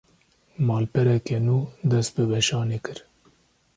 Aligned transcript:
Malpereke 0.69 1.37
nû, 1.45 1.57
dest 1.91 2.11
bi 2.15 2.23
weşanê 2.31 2.79
kir 2.85 2.99